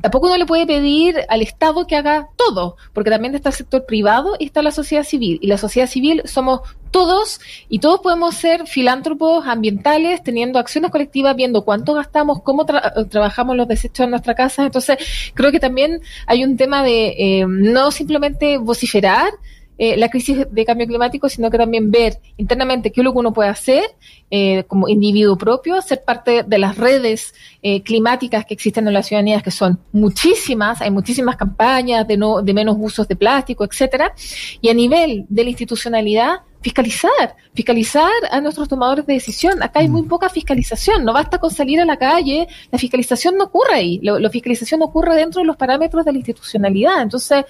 tampoco 0.00 0.26
uno 0.26 0.36
le 0.36 0.46
puede 0.46 0.64
pedir 0.66 1.16
al 1.28 1.42
Estado 1.42 1.84
que 1.84 1.96
haga 1.96 2.28
todo, 2.36 2.76
porque 2.92 3.10
también 3.10 3.34
está 3.34 3.48
el 3.48 3.56
sector 3.56 3.86
privado 3.86 4.36
y 4.38 4.46
está 4.46 4.62
la 4.62 4.70
sociedad 4.70 5.02
civil. 5.02 5.40
Y 5.42 5.48
la 5.48 5.58
sociedad 5.58 5.88
civil 5.88 6.22
somos 6.24 6.60
todos 6.92 7.40
y 7.68 7.80
todos 7.80 8.00
podemos 8.00 8.36
ser 8.36 8.66
filántropos 8.66 9.46
ambientales, 9.46 10.22
teniendo 10.22 10.58
acciones 10.58 10.90
colectivas, 10.92 11.34
viendo 11.34 11.64
cuánto 11.64 11.94
gastamos, 11.94 12.42
cómo 12.42 12.64
trabajamos 12.64 13.56
los 13.56 13.66
desechos 13.66 14.04
en 14.04 14.10
nuestra 14.10 14.34
casa. 14.34 14.64
Entonces, 14.64 14.98
creo 15.34 15.50
que 15.50 15.58
también 15.58 16.00
hay 16.26 16.44
un 16.44 16.56
tema 16.56 16.84
de 16.84 17.14
eh, 17.18 17.46
no 17.48 17.90
simplemente 17.90 18.58
vociferar, 18.58 19.32
eh, 19.78 19.96
la 19.96 20.10
crisis 20.10 20.46
de 20.48 20.64
cambio 20.64 20.86
climático, 20.86 21.28
sino 21.28 21.50
que 21.50 21.58
también 21.58 21.90
ver 21.90 22.18
internamente 22.36 22.92
qué 22.92 23.00
es 23.00 23.04
lo 23.04 23.12
que 23.12 23.18
uno 23.18 23.32
puede 23.32 23.48
hacer 23.48 23.82
eh, 24.30 24.64
como 24.68 24.88
individuo 24.88 25.36
propio, 25.36 25.80
ser 25.80 26.04
parte 26.04 26.44
de 26.44 26.58
las 26.58 26.76
redes 26.76 27.34
eh, 27.62 27.82
climáticas 27.82 28.44
que 28.44 28.54
existen 28.54 28.86
en 28.86 28.94
las 28.94 29.06
ciudadanías, 29.06 29.42
que 29.42 29.50
son 29.50 29.80
muchísimas, 29.90 30.82
hay 30.82 30.90
muchísimas 30.90 31.36
campañas 31.36 32.06
de, 32.06 32.16
no, 32.16 32.42
de 32.42 32.54
menos 32.54 32.76
usos 32.78 33.08
de 33.08 33.16
plástico, 33.16 33.64
etcétera, 33.64 34.14
y 34.60 34.68
a 34.68 34.74
nivel 34.74 35.24
de 35.28 35.42
la 35.42 35.50
institucionalidad, 35.50 36.42
fiscalizar, 36.62 37.36
fiscalizar 37.54 38.10
a 38.30 38.40
nuestros 38.40 38.68
tomadores 38.68 39.06
de 39.06 39.14
decisión. 39.14 39.62
Acá 39.62 39.80
hay 39.80 39.88
muy 39.88 40.02
mm. 40.02 40.08
poca 40.08 40.28
fiscalización, 40.28 41.04
no 41.04 41.12
basta 41.12 41.38
con 41.38 41.50
salir 41.50 41.80
a 41.80 41.84
la 41.84 41.96
calle, 41.96 42.48
la 42.70 42.78
fiscalización 42.78 43.36
no 43.36 43.44
ocurre 43.44 43.74
ahí, 43.74 44.00
la 44.02 44.30
fiscalización 44.30 44.82
ocurre 44.82 45.14
dentro 45.16 45.40
de 45.40 45.46
los 45.46 45.56
parámetros 45.56 46.04
de 46.04 46.12
la 46.12 46.18
institucionalidad. 46.18 47.02
Entonces, 47.02 47.44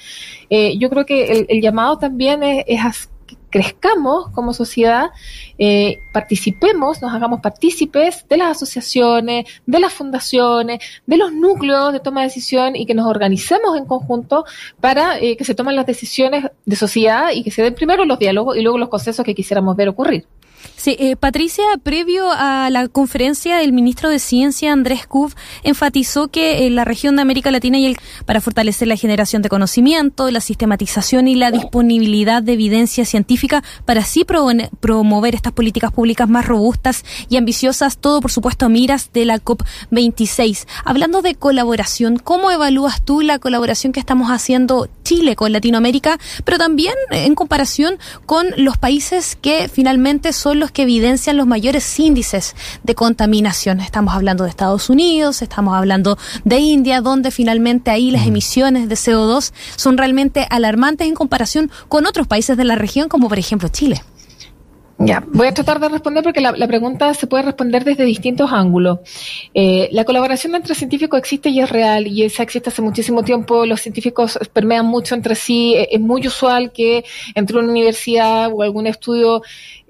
eh, 0.50 0.76
yo 0.78 0.88
creo 0.90 1.06
que 1.06 1.46
el, 1.48 1.60
llamado 1.60 1.98
también 1.98 2.42
es, 2.42 2.64
es, 2.66 3.08
crezcamos 3.52 4.30
como 4.30 4.52
sociedad, 4.54 5.10
eh, 5.58 6.00
participemos, 6.12 7.00
nos 7.02 7.14
hagamos 7.14 7.40
partícipes 7.40 8.26
de 8.28 8.38
las 8.38 8.56
asociaciones, 8.56 9.44
de 9.66 9.78
las 9.78 9.92
fundaciones, 9.92 10.80
de 11.06 11.16
los 11.16 11.32
núcleos 11.32 11.92
de 11.92 12.00
toma 12.00 12.22
de 12.22 12.28
decisión 12.28 12.74
y 12.74 12.86
que 12.86 12.94
nos 12.94 13.06
organicemos 13.06 13.76
en 13.76 13.84
conjunto 13.84 14.44
para 14.80 15.18
eh, 15.20 15.36
que 15.36 15.44
se 15.44 15.54
tomen 15.54 15.76
las 15.76 15.86
decisiones 15.86 16.46
de 16.64 16.76
sociedad 16.76 17.30
y 17.32 17.44
que 17.44 17.50
se 17.50 17.62
den 17.62 17.74
primero 17.74 18.04
los 18.04 18.18
diálogos 18.18 18.56
y 18.56 18.62
luego 18.62 18.78
los 18.78 18.88
consensos 18.88 19.24
que 19.24 19.34
quisiéramos 19.34 19.76
ver 19.76 19.90
ocurrir. 19.90 20.26
Sí, 20.76 20.96
eh, 20.98 21.14
Patricia, 21.14 21.64
previo 21.82 22.28
a 22.32 22.68
la 22.70 22.88
conferencia, 22.88 23.62
el 23.62 23.72
ministro 23.72 24.08
de 24.08 24.18
Ciencia, 24.18 24.72
Andrés 24.72 25.06
Kuf, 25.06 25.34
enfatizó 25.62 26.26
que 26.26 26.66
en 26.66 26.74
la 26.74 26.84
región 26.84 27.14
de 27.14 27.22
América 27.22 27.52
Latina 27.52 27.78
y 27.78 27.86
el, 27.86 27.96
para 28.26 28.40
fortalecer 28.40 28.88
la 28.88 28.96
generación 28.96 29.42
de 29.42 29.48
conocimiento, 29.48 30.28
la 30.30 30.40
sistematización 30.40 31.28
y 31.28 31.36
la 31.36 31.52
disponibilidad 31.52 32.42
de 32.42 32.54
evidencia 32.54 33.04
científica 33.04 33.62
para 33.84 34.00
así 34.00 34.24
promover 34.24 35.34
estas 35.36 35.52
políticas 35.52 35.92
públicas 35.92 36.28
más 36.28 36.46
robustas 36.46 37.04
y 37.28 37.36
ambiciosas, 37.36 37.98
todo 37.98 38.20
por 38.20 38.32
supuesto 38.32 38.66
a 38.66 38.68
miras 38.68 39.12
de 39.12 39.24
la 39.24 39.38
COP26. 39.38 40.66
Hablando 40.84 41.22
de 41.22 41.36
colaboración, 41.36 42.18
¿cómo 42.18 42.50
evalúas 42.50 43.02
tú 43.02 43.20
la 43.20 43.38
colaboración 43.38 43.92
que 43.92 44.00
estamos 44.00 44.30
haciendo 44.30 44.88
Chile 45.04 45.36
con 45.36 45.52
Latinoamérica, 45.52 46.18
pero 46.44 46.58
también 46.58 46.94
en 47.10 47.34
comparación 47.34 47.98
con 48.26 48.46
los 48.56 48.78
países 48.78 49.36
que 49.40 49.68
finalmente 49.68 50.32
son 50.32 50.51
los 50.56 50.70
que 50.70 50.82
evidencian 50.82 51.36
los 51.36 51.46
mayores 51.46 51.98
índices 51.98 52.54
de 52.82 52.94
contaminación. 52.94 53.80
Estamos 53.80 54.14
hablando 54.14 54.44
de 54.44 54.50
Estados 54.50 54.90
Unidos, 54.90 55.42
estamos 55.42 55.74
hablando 55.74 56.18
de 56.44 56.58
India, 56.58 57.00
donde 57.00 57.30
finalmente 57.30 57.90
ahí 57.90 58.10
las 58.10 58.26
emisiones 58.26 58.88
de 58.88 58.94
CO2 58.94 59.52
son 59.76 59.98
realmente 59.98 60.46
alarmantes 60.50 61.06
en 61.06 61.14
comparación 61.14 61.70
con 61.88 62.06
otros 62.06 62.26
países 62.26 62.56
de 62.56 62.64
la 62.64 62.76
región, 62.76 63.08
como 63.08 63.28
por 63.28 63.38
ejemplo 63.38 63.68
Chile. 63.68 64.02
Ya, 65.04 65.24
voy 65.26 65.48
a 65.48 65.54
tratar 65.54 65.80
de 65.80 65.88
responder 65.88 66.22
porque 66.22 66.40
la, 66.40 66.66
pregunta 66.68 67.12
se 67.14 67.26
puede 67.26 67.42
responder 67.42 67.82
desde 67.82 68.04
distintos 68.04 68.52
ángulos. 68.52 69.00
Eh, 69.52 69.88
la 69.90 70.04
colaboración 70.04 70.54
entre 70.54 70.76
científicos 70.76 71.18
existe 71.18 71.48
y 71.48 71.58
es 71.58 71.70
real 71.70 72.06
y 72.06 72.22
esa 72.22 72.44
existe 72.44 72.68
hace 72.68 72.82
muchísimo 72.82 73.24
tiempo. 73.24 73.66
Los 73.66 73.80
científicos 73.80 74.38
permean 74.52 74.86
mucho 74.86 75.16
entre 75.16 75.34
sí. 75.34 75.74
Es 75.90 76.00
muy 76.00 76.24
usual 76.28 76.70
que 76.70 77.04
entre 77.34 77.58
una 77.58 77.70
universidad 77.70 78.50
o 78.52 78.62
algún 78.62 78.86
estudio 78.86 79.42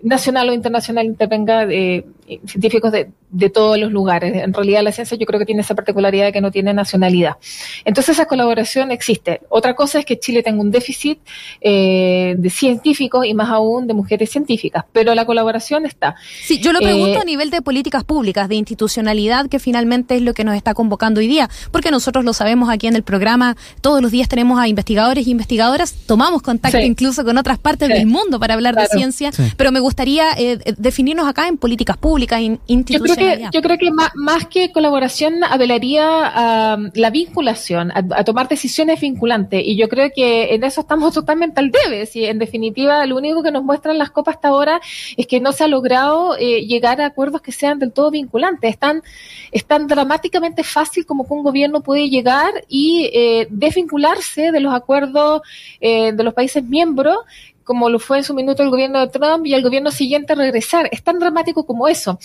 nacional 0.02 0.48
o 0.48 0.52
internacional 0.52 1.06
intervenga 1.06 1.64
de 1.66 2.04
eh, 2.26 2.40
científicos 2.46 2.90
de, 2.92 3.10
de, 3.30 3.50
todos 3.50 3.78
los 3.78 3.92
lugares. 3.92 4.34
En 4.34 4.52
realidad 4.52 4.82
la 4.82 4.92
ciencia 4.92 5.16
yo 5.16 5.26
creo 5.26 5.38
que 5.38 5.46
tiene 5.46 5.62
esa 5.62 5.74
particularidad 5.74 6.26
de 6.26 6.32
que 6.32 6.40
no 6.40 6.50
tiene 6.50 6.74
nacionalidad. 6.74 7.36
Entonces 7.84 8.16
esa 8.16 8.26
colaboración 8.26 8.90
existe. 8.90 9.40
Otra 9.48 9.74
cosa 9.74 10.00
es 10.00 10.04
que 10.04 10.18
Chile 10.18 10.42
tenga 10.42 10.60
un 10.60 10.70
déficit 10.70 11.20
eh, 11.60 12.34
de 12.36 12.50
científicos 12.50 13.26
y 13.26 13.34
más 13.34 13.48
aún 13.50 13.86
de 13.86 13.94
mujeres 13.94 14.30
científicas, 14.30 14.84
pero 14.92 15.14
la 15.14 15.24
colaboración 15.24 15.86
está. 15.86 16.16
Sí, 16.44 16.58
yo 16.58 16.72
lo 16.72 16.80
pregunto 16.80 17.18
eh, 17.18 17.22
a 17.22 17.24
nivel 17.24 17.50
de 17.50 17.62
políticas 17.62 18.04
públicas, 18.04 18.48
de 18.48 18.56
institucionalidad, 18.56 19.48
que 19.48 19.58
finalmente 19.58 20.16
es 20.16 20.22
lo 20.22 20.34
que 20.34 20.44
nos 20.44 20.56
está 20.56 20.74
convocando 20.74 21.20
hoy 21.20 21.28
día, 21.28 21.48
porque 21.70 21.90
nosotros 21.90 22.24
lo 22.24 22.32
sabemos 22.32 22.70
aquí 22.70 22.86
en 22.88 22.96
el 22.96 23.02
programa, 23.02 23.56
todos 23.80 24.02
los 24.02 24.10
días 24.10 24.28
tenemos 24.28 24.58
a 24.58 24.66
investigadores 24.66 25.26
y 25.26 25.30
investigadoras, 25.30 25.92
tomamos 26.06 26.42
contacto 26.42 26.78
incluso 26.78 27.24
con 27.24 27.38
otras 27.38 27.58
partes 27.58 27.88
del 27.88 28.06
mundo 28.06 28.40
para 28.40 28.54
hablar 28.54 28.74
de 28.74 28.86
ciencia, 28.86 29.30
pero 29.56 29.70
me 29.70 29.80
gusta 29.80 29.91
gustaría 29.92 30.32
eh, 30.38 30.58
definirnos 30.78 31.28
acá 31.28 31.48
en 31.48 31.58
políticas 31.58 31.98
públicas, 31.98 32.40
en 32.40 32.58
institucionalidad. 32.66 33.50
Yo 33.52 33.60
creo 33.60 33.76
que, 33.76 33.84
yo 33.84 33.86
creo 33.86 34.08
que 34.08 34.12
más, 34.14 34.46
que 34.46 34.72
colaboración 34.72 35.44
apelaría 35.44 36.04
a 36.04 36.78
la 36.94 37.10
vinculación, 37.10 37.92
a, 37.92 38.24
tomar 38.24 38.48
decisiones 38.48 39.00
vinculantes. 39.00 39.62
Y 39.62 39.76
yo 39.76 39.90
creo 39.90 40.10
que 40.14 40.54
en 40.54 40.64
eso 40.64 40.80
estamos 40.80 41.12
totalmente 41.20 41.60
al 41.60 41.70
debe. 41.70 42.06
Si 42.06 42.24
en 42.24 42.38
definitiva 42.38 43.04
lo 43.04 43.16
único 43.16 43.42
que 43.42 43.52
nos 43.52 43.64
muestran 43.64 43.98
las 43.98 44.10
copas 44.10 44.36
hasta 44.36 44.48
ahora 44.48 44.80
es 45.18 45.26
que 45.26 45.40
no 45.40 45.52
se 45.52 45.64
ha 45.64 45.68
logrado 45.68 46.36
eh, 46.38 46.64
llegar 46.64 47.02
a 47.02 47.06
acuerdos 47.06 47.42
que 47.42 47.52
sean 47.52 47.78
del 47.78 47.92
todo 47.92 48.10
vinculantes. 48.10 48.70
Es 48.70 48.78
tan, 48.78 49.02
es 49.50 49.66
tan 49.66 49.86
dramáticamente 49.86 50.64
fácil 50.64 51.04
como 51.04 51.26
que 51.26 51.34
un 51.34 51.42
gobierno 51.42 51.82
puede 51.82 52.08
llegar 52.08 52.64
y 52.66 53.10
eh, 53.12 53.46
desvincularse 53.50 54.52
de 54.52 54.60
los 54.60 54.72
acuerdos 54.72 55.42
eh, 55.82 56.12
de 56.12 56.24
los 56.24 56.32
países 56.32 56.64
miembros 56.64 57.18
como 57.64 57.88
lo 57.88 57.98
fue 57.98 58.18
en 58.18 58.24
su 58.24 58.34
minuto 58.34 58.62
el 58.62 58.70
gobierno 58.70 59.00
de 59.00 59.08
Trump 59.08 59.46
y 59.46 59.54
el 59.54 59.62
gobierno 59.62 59.90
siguiente 59.90 60.34
regresar. 60.34 60.88
Es 60.92 61.02
tan 61.02 61.18
dramático 61.18 61.64
como 61.64 61.88
eso. 61.88 62.18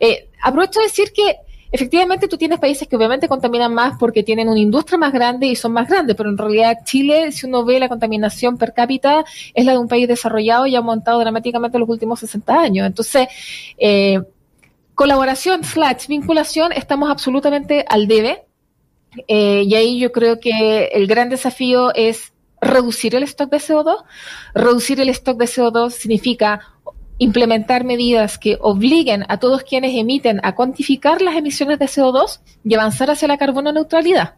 Eh, 0.00 0.28
aprovecho 0.42 0.80
de 0.80 0.86
decir 0.86 1.12
que 1.12 1.36
efectivamente 1.72 2.28
tú 2.28 2.36
tienes 2.36 2.60
países 2.60 2.86
que 2.86 2.96
obviamente 2.96 3.28
contaminan 3.28 3.72
más 3.72 3.94
porque 3.98 4.22
tienen 4.22 4.48
una 4.48 4.60
industria 4.60 4.98
más 4.98 5.12
grande 5.12 5.46
y 5.46 5.56
son 5.56 5.72
más 5.72 5.88
grandes, 5.88 6.14
pero 6.14 6.28
en 6.28 6.36
realidad 6.36 6.78
Chile, 6.84 7.32
si 7.32 7.46
uno 7.46 7.64
ve 7.64 7.80
la 7.80 7.88
contaminación 7.88 8.58
per 8.58 8.74
cápita, 8.74 9.24
es 9.54 9.64
la 9.64 9.72
de 9.72 9.78
un 9.78 9.88
país 9.88 10.06
desarrollado 10.06 10.66
y 10.66 10.74
ha 10.74 10.78
aumentado 10.78 11.18
dramáticamente 11.18 11.78
en 11.78 11.80
los 11.80 11.88
últimos 11.88 12.20
60 12.20 12.60
años. 12.60 12.86
Entonces, 12.86 13.26
eh, 13.78 14.20
colaboración 14.94 15.64
slash 15.64 16.06
vinculación, 16.08 16.72
estamos 16.72 17.10
absolutamente 17.10 17.84
al 17.88 18.06
debe. 18.06 18.44
Eh, 19.28 19.64
y 19.66 19.74
ahí 19.74 19.98
yo 19.98 20.10
creo 20.10 20.40
que 20.40 20.86
el 20.86 21.06
gran 21.06 21.28
desafío 21.28 21.94
es 21.94 22.31
reducir 22.62 23.14
el 23.14 23.24
stock 23.24 23.50
de 23.50 23.58
CO2. 23.58 24.04
Reducir 24.54 25.00
el 25.00 25.10
stock 25.10 25.36
de 25.36 25.44
CO2 25.44 25.90
significa 25.90 26.60
implementar 27.18 27.84
medidas 27.84 28.38
que 28.38 28.58
obliguen 28.60 29.24
a 29.28 29.38
todos 29.38 29.62
quienes 29.62 29.94
emiten 29.94 30.40
a 30.42 30.54
cuantificar 30.54 31.20
las 31.20 31.36
emisiones 31.36 31.78
de 31.78 31.86
CO2 31.86 32.40
y 32.64 32.74
avanzar 32.74 33.10
hacia 33.10 33.28
la 33.28 33.36
carbono 33.36 33.72
neutralidad. 33.72 34.36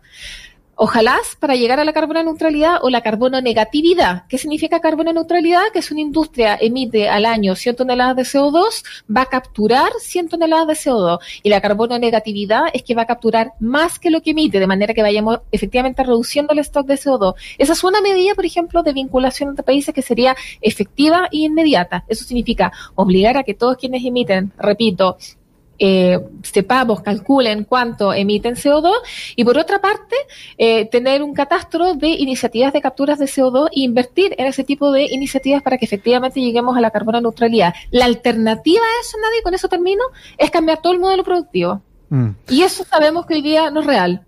Ojalá 0.76 1.18
para 1.38 1.54
llegar 1.54 1.78
a 1.78 1.84
la 1.84 1.92
carbono 1.92 2.22
neutralidad 2.22 2.78
o 2.82 2.90
la 2.90 3.00
carbono 3.00 3.40
negatividad. 3.40 4.24
¿Qué 4.28 4.38
significa 4.38 4.80
carbono 4.80 5.12
neutralidad? 5.12 5.62
Que 5.72 5.82
si 5.82 5.94
una 5.94 6.00
industria 6.00 6.58
emite 6.60 7.08
al 7.08 7.26
año 7.26 7.54
100 7.54 7.76
toneladas 7.76 8.16
de 8.16 8.22
CO2, 8.22 8.84
va 9.14 9.22
a 9.22 9.26
capturar 9.26 9.92
100 9.98 10.30
toneladas 10.30 10.66
de 10.66 10.74
CO2. 10.74 11.18
Y 11.44 11.48
la 11.48 11.60
carbono 11.60 11.96
negatividad 11.98 12.64
es 12.72 12.82
que 12.82 12.94
va 12.94 13.02
a 13.02 13.06
capturar 13.06 13.52
más 13.60 14.00
que 14.00 14.10
lo 14.10 14.20
que 14.20 14.30
emite, 14.30 14.58
de 14.58 14.66
manera 14.66 14.94
que 14.94 15.02
vayamos 15.02 15.40
efectivamente 15.52 16.02
reduciendo 16.02 16.52
el 16.52 16.58
stock 16.60 16.86
de 16.86 16.94
CO2. 16.94 17.34
Esa 17.58 17.72
es 17.72 17.84
una 17.84 18.00
medida, 18.00 18.34
por 18.34 18.44
ejemplo, 18.44 18.82
de 18.82 18.92
vinculación 18.92 19.50
entre 19.50 19.62
países 19.62 19.94
que 19.94 20.02
sería 20.02 20.34
efectiva 20.60 21.28
e 21.30 21.38
inmediata. 21.38 22.04
Eso 22.08 22.24
significa 22.24 22.72
obligar 22.96 23.36
a 23.36 23.44
que 23.44 23.54
todos 23.54 23.76
quienes 23.76 24.04
emiten, 24.04 24.52
repito, 24.58 25.18
eh, 25.78 26.20
sepamos, 26.42 27.02
calculen 27.02 27.64
cuánto 27.64 28.12
emiten 28.12 28.54
CO2 28.54 28.92
y 29.36 29.44
por 29.44 29.58
otra 29.58 29.80
parte 29.80 30.16
eh, 30.58 30.86
tener 30.86 31.22
un 31.22 31.34
catastro 31.34 31.94
de 31.94 32.08
iniciativas 32.08 32.72
de 32.72 32.80
capturas 32.80 33.18
de 33.18 33.26
CO2 33.26 33.68
e 33.72 33.80
invertir 33.80 34.34
en 34.38 34.46
ese 34.46 34.64
tipo 34.64 34.92
de 34.92 35.04
iniciativas 35.04 35.62
para 35.62 35.78
que 35.78 35.84
efectivamente 35.84 36.40
lleguemos 36.40 36.76
a 36.76 36.80
la 36.80 36.90
carbono 36.90 37.20
neutralidad. 37.20 37.74
La 37.90 38.04
alternativa 38.04 38.82
a 38.82 39.00
eso, 39.00 39.18
nadie, 39.20 39.42
con 39.42 39.54
eso 39.54 39.68
termino, 39.68 40.02
es 40.38 40.50
cambiar 40.50 40.80
todo 40.80 40.92
el 40.92 41.00
modelo 41.00 41.24
productivo. 41.24 41.82
Mm. 42.08 42.30
Y 42.48 42.62
eso 42.62 42.84
sabemos 42.84 43.26
que 43.26 43.34
hoy 43.34 43.42
día 43.42 43.70
no 43.70 43.80
es 43.80 43.86
real. 43.86 44.26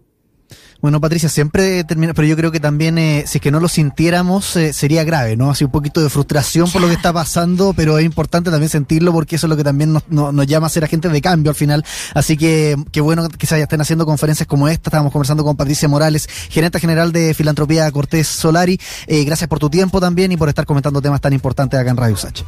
Bueno, 0.86 1.00
Patricia, 1.00 1.28
siempre 1.28 1.82
termina, 1.82 2.14
pero 2.14 2.28
yo 2.28 2.36
creo 2.36 2.52
que 2.52 2.60
también, 2.60 2.96
eh, 2.96 3.24
si 3.26 3.38
es 3.38 3.42
que 3.42 3.50
no 3.50 3.58
lo 3.58 3.66
sintiéramos, 3.66 4.54
eh, 4.54 4.72
sería 4.72 5.02
grave, 5.02 5.36
¿no? 5.36 5.50
Así 5.50 5.64
un 5.64 5.72
poquito 5.72 6.00
de 6.00 6.08
frustración 6.08 6.70
por 6.70 6.80
lo 6.80 6.86
que 6.86 6.94
está 6.94 7.12
pasando, 7.12 7.74
pero 7.76 7.98
es 7.98 8.04
importante 8.04 8.52
también 8.52 8.68
sentirlo 8.70 9.12
porque 9.12 9.34
eso 9.34 9.48
es 9.48 9.50
lo 9.50 9.56
que 9.56 9.64
también 9.64 9.92
nos, 9.92 10.08
nos, 10.08 10.46
llama 10.46 10.68
a 10.68 10.70
ser 10.70 10.84
agentes 10.84 11.10
de 11.10 11.20
cambio 11.20 11.50
al 11.50 11.56
final. 11.56 11.84
Así 12.14 12.36
que, 12.36 12.76
qué 12.92 13.00
bueno 13.00 13.28
que 13.28 13.46
se 13.48 13.60
estén 13.60 13.80
haciendo 13.80 14.06
conferencias 14.06 14.46
como 14.46 14.68
esta. 14.68 14.90
Estábamos 14.90 15.10
conversando 15.10 15.42
con 15.42 15.56
Patricia 15.56 15.88
Morales, 15.88 16.28
gerente 16.50 16.78
general 16.78 17.10
de 17.10 17.34
Filantropía 17.34 17.90
Cortés 17.90 18.28
Solari. 18.28 18.78
Eh, 19.08 19.24
gracias 19.24 19.48
por 19.48 19.58
tu 19.58 19.68
tiempo 19.68 19.98
también 19.98 20.30
y 20.30 20.36
por 20.36 20.48
estar 20.48 20.66
comentando 20.66 21.02
temas 21.02 21.20
tan 21.20 21.32
importantes 21.32 21.80
acá 21.80 21.90
en 21.90 21.96
Radio 21.96 22.16
Sach. 22.16 22.44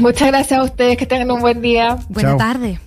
Muchas 0.00 0.26
gracias 0.26 0.58
a 0.58 0.64
ustedes, 0.64 0.96
que 0.96 1.06
tengan 1.06 1.30
un 1.30 1.40
buen 1.40 1.62
día. 1.62 1.98
Buenas 2.08 2.36
tardes. 2.36 2.80